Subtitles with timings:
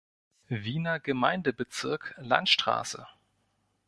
[0.47, 3.07] Wiener Gemeindebezirk Landstraße.